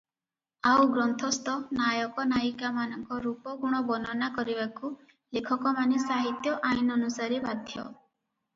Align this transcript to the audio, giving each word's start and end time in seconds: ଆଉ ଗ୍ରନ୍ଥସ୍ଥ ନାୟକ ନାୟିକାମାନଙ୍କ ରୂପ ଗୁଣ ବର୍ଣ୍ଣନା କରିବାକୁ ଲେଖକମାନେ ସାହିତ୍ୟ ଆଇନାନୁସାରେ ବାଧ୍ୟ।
ଆଉ 0.69 0.85
ଗ୍ରନ୍ଥସ୍ଥ 0.93 1.53
ନାୟକ 1.79 2.25
ନାୟିକାମାନଙ୍କ 2.29 3.19
ରୂପ 3.27 3.53
ଗୁଣ 3.65 3.83
ବର୍ଣ୍ଣନା 3.91 4.31
କରିବାକୁ 4.39 4.93
ଲେଖକମାନେ 5.39 6.03
ସାହିତ୍ୟ 6.09 6.57
ଆଇନାନୁସାରେ 6.73 7.43
ବାଧ୍ୟ। 7.49 7.87